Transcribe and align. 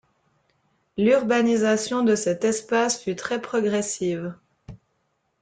L’urbanisation 0.97 2.01
de 2.03 2.15
cet 2.15 2.43
espace 2.43 2.99
fut 3.03 3.15
très 3.15 3.39
progressive. 3.39 4.33